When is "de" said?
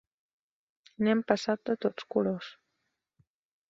1.71-1.79